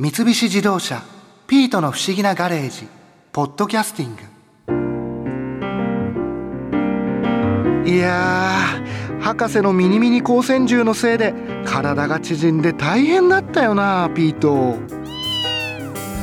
[0.00, 1.02] 三菱自動車
[1.48, 2.86] 「ピートの不思議なガレージ」
[3.34, 4.14] 「ポッドキャスティン
[7.84, 11.34] グ」いやー博士のミニミニ光線銃のせいで
[11.64, 14.76] 体が縮んで大変だったよなピート。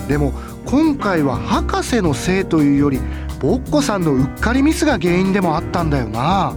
[0.08, 0.32] でも
[0.66, 3.02] 今回は博士のせいというより
[3.42, 6.54] ボッコさんのうっかりミスが原因でもあったんだよな。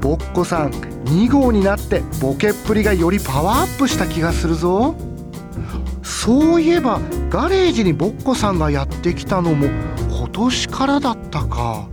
[0.00, 4.96] ボッコさん2号になってボケっぷりがよりパワーアップした気がするぞ。
[6.26, 7.00] そういえば
[7.30, 9.68] ガレージにボッコさんがやってきたのも
[10.10, 11.86] 今年からだったか。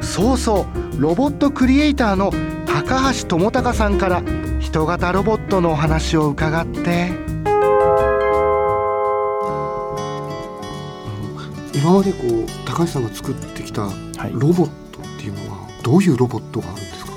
[0.00, 2.30] そうそうロボットクリエイターの
[2.64, 4.22] 高橋智隆さんから
[4.60, 7.10] 人型ロボットのお話を伺って。
[11.74, 13.90] 今までこう高橋さんが作ってきた
[14.30, 17.12] ロボットっていうのはどういうロボットがあるんですか、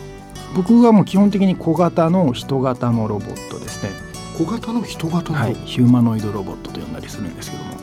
[0.56, 4.09] 僕はもう基本的に小型の人型のロボットですね
[4.40, 7.76] 小型の人型の、はい、ヒューマノイドロボットと呼んだりするんですけども。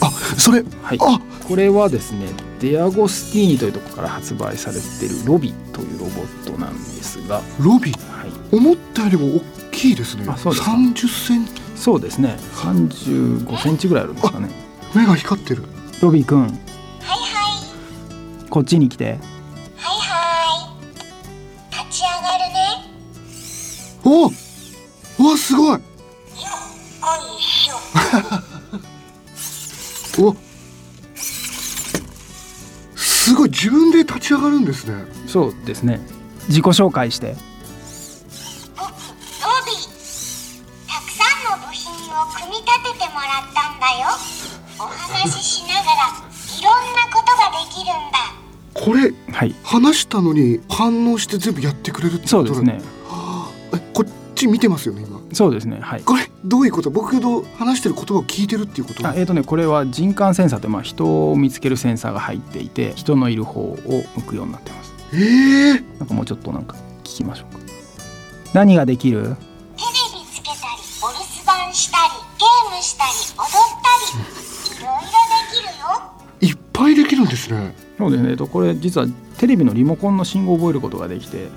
[0.00, 1.20] あそれ、はい、あ。
[1.46, 2.28] これはですね
[2.60, 7.42] デアゴスティーニというところから発売されているロビというロボットなんですが。
[7.60, 10.24] ロビ、はい、思ったよりも大きいですね。
[10.26, 10.66] あそうです。
[10.66, 11.52] 30センチ？
[11.76, 12.38] そうですね。
[12.54, 14.48] 35センチぐらいあるんですかね。
[14.94, 15.62] 目が光ってる。
[16.00, 16.56] ロビーくんはいは
[18.46, 18.48] い。
[18.48, 19.04] こっちに来て。
[19.04, 19.18] はい
[19.76, 21.84] はい。
[21.86, 22.64] 立ち上がるね。
[24.06, 24.43] お
[25.18, 25.70] おわすごい。
[25.70, 25.80] よっ
[27.00, 27.76] こいしょ
[30.26, 30.36] お。
[32.96, 35.04] すごい自分で立ち上がるんですね。
[35.26, 36.00] そうですね。
[36.48, 37.36] 自己紹介して。
[38.76, 38.92] 僕ロ
[39.66, 39.76] ビー。
[40.88, 41.24] たくさ
[41.56, 44.08] んの部品を組み立ててもらったんだよ。
[44.78, 48.18] お話ししながらいろんなことができるんだ。
[48.74, 49.54] これはい。
[49.62, 52.80] 話したのに反応して全部やってくれるってことそうですね
[54.34, 55.20] ち見てますよね今。
[55.32, 56.02] そうですねはい。
[56.02, 56.90] これどういうこと？
[56.90, 63.76] 僕の話してる言葉を聞いてるっていうことあえーとね、これは人感センサーってまあ人を見つけるセンサーが入っていて人のいる方を
[64.16, 64.92] 向くようになってます。
[65.12, 67.60] えー、なんかもうちょっとなんか聞きましょうか。
[68.52, 69.22] 何ができる？
[69.22, 69.36] テレビ
[70.32, 73.48] つけたりお留守番したりゲームしたり踊っ
[73.82, 74.44] たり。
[74.78, 76.12] いろいろできるよ。
[76.40, 77.74] いっぱいできるんですね。
[77.96, 79.06] そうですね、えっと、これ実は
[79.38, 81.48] テレビのリモコンの信号を覚えることができて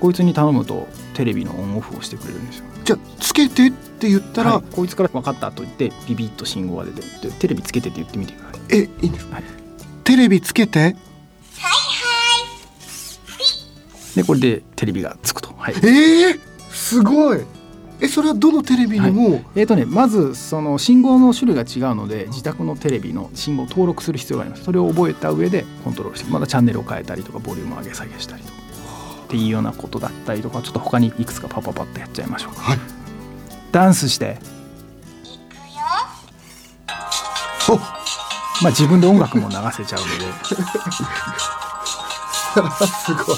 [0.00, 2.64] こいつに頼むとテレビのオンオフをしてくれるんですよ。
[2.84, 4.64] じゃあつけてって言ったら、はい。
[4.70, 8.60] こいつから分かったと言ってビビッと信号が出てでテレビつけてって言ってみてください。
[8.68, 9.44] えいいんですか、はい。
[10.04, 10.78] テレビつけて。
[10.78, 10.98] はいは
[14.12, 14.16] い。
[14.16, 15.54] でこれでテレビがつくと。
[15.56, 15.74] はい。
[15.76, 16.40] えー、
[16.70, 17.40] すごい。
[17.98, 24.64] えそれはどのテレビにも、えーとね、まずその信号の種類が違うので自宅のテレビの信号を登録する必要があります。
[24.64, 28.65] それを覚えた上でコントロールしてまたチャンネルを変えたりとかボリュームを上げ下げしたりとか
[29.26, 32.60] っていうようなことだったりとかちょっと他にいくつかパパパッとやっちゃいましょうか。
[32.60, 32.78] はい。
[33.72, 34.38] ダンスして、
[35.24, 35.30] いく
[37.70, 37.70] よ。
[37.70, 37.76] お。
[37.76, 37.82] ま
[38.68, 40.12] あ、自分で音楽も流せちゃうので。
[42.86, 43.36] すごい。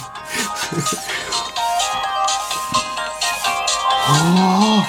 [4.10, 4.88] あー。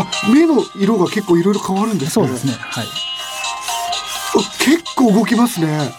[0.00, 2.26] あ目の色が結構いろいろ変わるんですね。
[2.26, 2.52] そうですね。
[2.52, 2.86] はい。
[2.86, 2.90] あ
[4.58, 5.90] 結構動きますね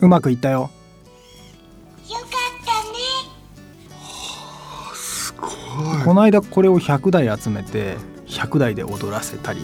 [0.00, 0.70] うまくいったよ。
[2.08, 2.28] よかっ
[2.64, 3.94] たね。
[4.94, 5.50] すごい。
[6.04, 7.96] この間これを100台集めて
[8.26, 9.60] 100台で踊らせたり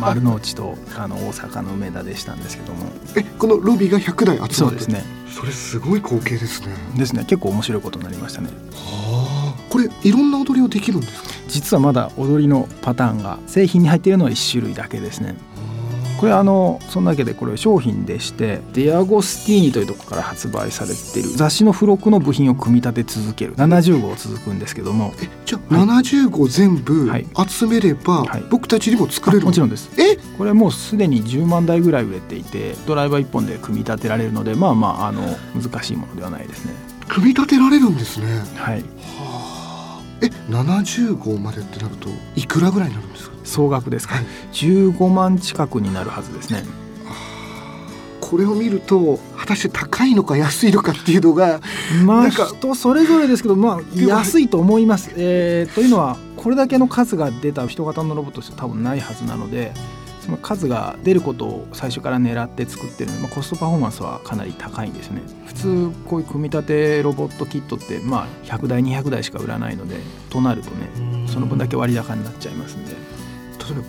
[0.00, 2.86] 丸の内と あの大阪の梅田でしたんですけども。
[3.16, 5.04] えこのロビーが100台集まってそうですね。
[5.34, 6.74] それすごい光景ですね。
[6.96, 7.24] ですね。
[7.24, 8.48] 結構面白いことになりましたね。
[8.74, 9.62] はあ。
[9.70, 11.30] これいろんな踊りをできるんですか？
[11.48, 15.36] 実はまだ踊りのパターンが製品に入っているのは1種類だけですね
[16.20, 25.14] これあのそんなわけでこれ商品でしてデアゴスティーニというところから発売されている雑誌の付録の部品を組み立て続ける70号続くんですけども。
[25.22, 27.26] えじゃあ70号全部はい。
[27.48, 28.44] 集めれば、はい。
[28.50, 29.90] 僕たちにも作れるあもちろんです。
[29.98, 30.18] え？
[30.36, 35.22] これもうすでに10万台ぐらい売れていてドライバー1本で組み立てられるのでまあまああの
[35.58, 36.74] 難しいものではないですね。
[37.08, 38.26] 組み立てられるんですね。
[38.56, 38.84] はい
[40.22, 43.36] え70号までってなるといくらぐらいになるんですか？
[43.44, 44.24] 総額ですか、はい。
[44.52, 46.64] 15万近くになるはずですね。
[48.20, 51.60] これを見ると果たして高いのか安いのかっていうのが
[52.04, 59.72] まあなんか人それぞれですけどまあ安いと思います、えーというのはこれだけの数が出た人型のロボットとして多分ないはずなので
[60.30, 65.22] その数が出ることを最初から狙って作ってるので、まあ、コストパフォーマンスはかなり高いんですね。
[65.46, 69.96] 普通こういう組み立てロボットキットってまあ100台200台しか売らないので
[70.30, 73.19] となるとねその分だけ割高になっちゃいますんで。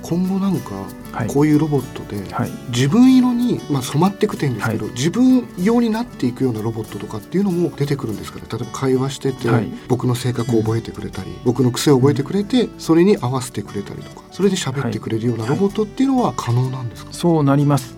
[0.02, 0.76] 今後なんか
[1.12, 1.28] はい。
[1.28, 2.52] こういうロボットではい。
[2.70, 8.46] 自分色に、まあ、染まっていく点ですけど、は自分用になっていくようなロボットとかっていうのも出てくるんですかね。
[8.52, 9.72] 例えば会話してて、はい。
[9.88, 17.98] 僕の性格を覚えてくれたり、僕の癖を覚えてくれてそれに合わせてくれたりとかそれで喋ってくれるようなロボットっていうのは可能なんですか、そうなります。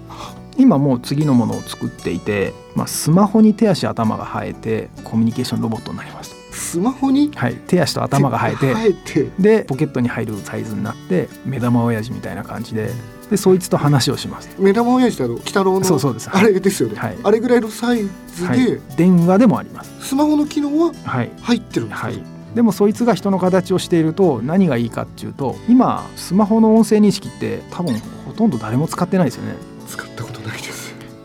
[0.57, 6.32] 今もう次のものを作っていて、まあ、スマホに手足頭が生えてコミュニケーションロボットになります
[6.73, 9.29] スマホにはい手足と頭が生えて生えて。
[9.37, 12.89] でポケットに入るサイズになって目玉親父みたいな感じで
[13.29, 14.49] でそいつと話をします。
[14.57, 16.31] 目玉親父だと鬼太郎のそうそうです。
[16.31, 17.17] あれですよね、はい。
[17.23, 18.81] あれぐらいのサイズで、はい。
[18.97, 19.91] 電話でもあります。
[20.01, 21.31] スマホの機能ははい。
[21.41, 22.23] 入ってるんですか、はい。
[22.55, 29.53] でもそいつが人の形をしていると何がいいかっていうと今スマホの音声認識って多分ほとんど誰も使ってないですよね。
[29.87, 30.72] 使ったことないです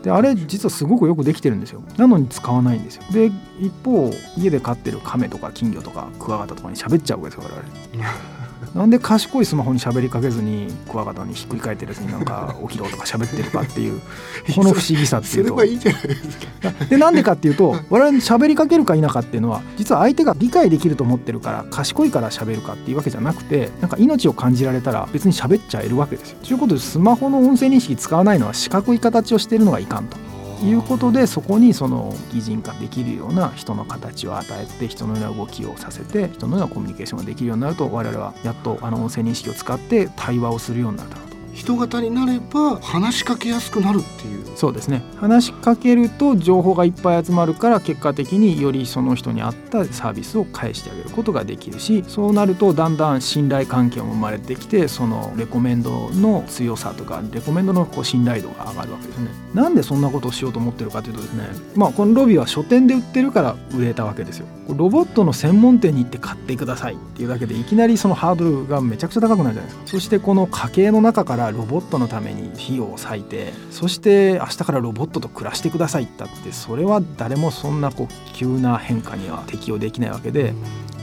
[0.03, 1.83] であれ実はすごくよくできてるんですよ。
[1.97, 3.03] なのに使わないんですよ。
[3.11, 8.38] で一方家で飼ってる亀とか金魚とかクワガタとかに喋っちゃうわけですよ我々。
[8.75, 13.99] なんで賢いスマホに喋りかけずにクワガタにひっくり返ってるやつになんか起きろとか喋ってるかっていう
[14.55, 26.37] この不思議さってそいうとれはいいじゃないですかで なんでかっていうと我々に喋りかけるか否かっていうのは実は相手が理解できると思ってるから賢いから喋るかっていうわけじゃなくてなんか命を感じられたら別に喋っちゃえるわけですよ。
[26.43, 30.28] ということでスマホの音声認識使わないのは四角い形をしているのがいかんと。
[30.63, 41.28] いうことでそこにその擬人化できるような人の形を与えて人のような動きをさせて人のようなコミュニケーションができるようになると我々はやっとあの音声認識を使って対話をするようになるだろうと。
[41.53, 44.45] 人型になれば話しかけやすくなるっていう。
[44.55, 45.03] そうですね。
[45.17, 59.29] 話しかけると情報がいっぱい集まるから結果的によりその人に合ったサービスを返してあげることができるしそうなるとだんだん信頼関係も生まれてきてそのレコメンドの強さとかレコメンドのこう信頼度が上がるわけですね。
[59.53, 61.45] なんでそんなことをしようと思ってるかというとですね
[61.75, 64.45] まあこのロビーは書店で売ってるから売れたわけですよ。
[64.69, 69.81] ロボットの専門店に行って買ってくださいっていうだけでいきなりそのハードルがめちゃくちゃ高くなるじゃないですか。
[69.85, 80.53] そしてこの家計の中からロボットのために費用を割いてそして明日からロボットと暮らしてくださいっったってそれは誰もそんなこう急な変化には適応できないわけで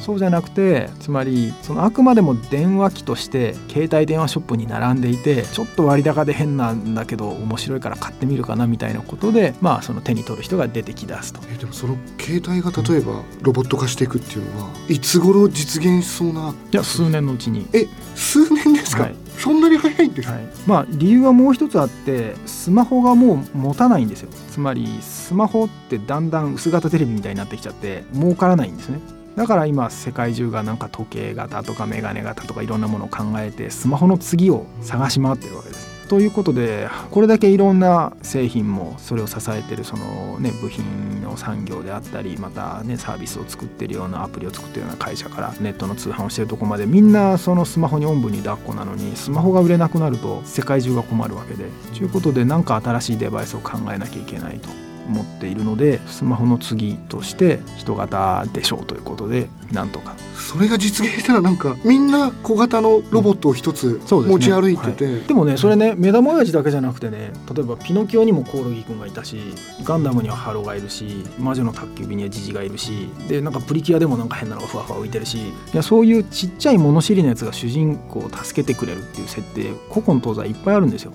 [0.01, 11.41] そうじゃなくてつまりそのあくまでも電話機として携帯電話ショップに並んでいてちょっと割高で変なんだけど面白いから買ってみるかなみたいなことでまあその手に取る人が出てきだすと。
[11.49, 17.67] えでもその携帯が例えばロボット化していくっていうのはいつ頃実現しそうないや数年のうちに。
[17.73, 24.29] え数年ですか、はいそんなに早いんですか、はい、まあ理由はもう一つあってスマホがもう持たないんですよ。
[24.51, 28.99] つまりスマホってだんだん薄型テレビみたいになってきちゃって儲からないんですね。
[29.37, 35.96] だから今世界中がなんか時計型とかメガネ型とかいろんなものを考えてスマホの次を探し回ってるわけです。
[36.09, 54.86] ということでこれだけいろんな製品もそれを支えてるその、ね、部品の産業であったりまた、ね、サービスを作ってるようなアプリを作ってるような会社からネットの通販をしてるとこまでみんなそのスマホにおんぶに抱っこなのにスマホが売れなくなると世界中が困るわけでということで何か新しいデバイスを考えなきゃいけないと。
[55.07, 60.15] 思っているのでスマホの次として人型でしょうということでなんとか。
[60.37, 69.39] それが実現したらなんかみんな小型のロボットを一つ持ち歩いてて、でもねそれね目玉親父だけじゃなくてね例えばピノキオにもコオロギくんがいたし
[69.83, 81.13] ガンダムにはハロがいるし魔女の宅急便にはジジがいるしでなんかプリキュアでもなんか変なのがふわふわ浮いてるしいやそういうちっちゃい物知りのやつが主人公を助けてくれるっていう設定古今東西いっぱいあるんですよ。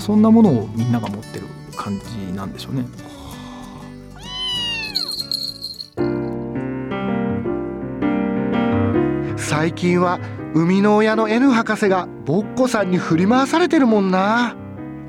[0.00, 2.84] そんなものをみんなが持ってる感じなんでしょうね
[9.58, 10.20] 最近は
[10.54, 14.54] 生みの親の N 博士がボッコさんに振り回されてるもんな。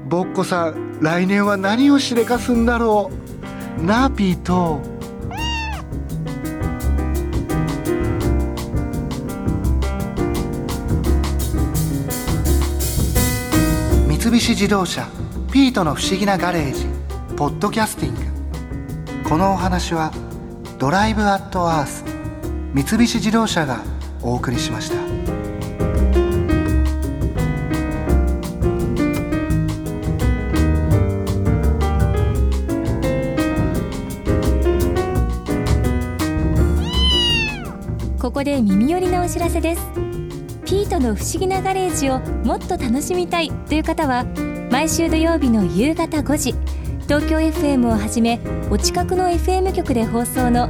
[0.07, 3.11] ボッコさん来年は何をしでかすんだろ
[3.79, 3.83] う。
[3.83, 4.81] なあピート
[14.07, 15.07] 三菱自動車
[15.51, 16.87] ピートの不思議なガレージ
[17.35, 18.15] ポッドキャスティン
[19.23, 19.29] グ。
[19.29, 20.11] このお話は
[20.79, 22.03] ドライブアットアース
[22.73, 23.83] 三菱自動車が
[24.21, 25.09] お送りしました。
[38.19, 39.81] ここで耳寄りなお知らせです
[40.63, 44.23] ピートの不思議なガレージをもっと楽しみたいという方は
[44.69, 46.53] 毎週土曜日の夕方5時
[47.05, 50.69] 東京 FM をはじめお近くの FM 局で放送の